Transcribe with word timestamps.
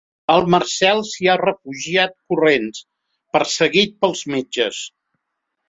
El 0.35 0.45
Marcel 0.53 1.01
s'hi 1.09 1.29
ha 1.29 1.35
refugiat 1.41 2.17
corrents, 2.33 2.81
perseguit 3.37 3.97
pels 4.03 4.25
metges. 4.37 4.85